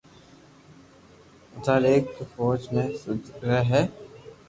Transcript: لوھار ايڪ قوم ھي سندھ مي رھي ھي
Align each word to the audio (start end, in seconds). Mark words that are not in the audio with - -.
لوھار 1.51 1.83
ايڪ 1.89 2.05
قوم 2.31 2.65
ھي 2.75 2.83
سندھ 3.01 3.27
مي 3.27 3.33
رھي 3.47 3.59
ھي 3.69 3.81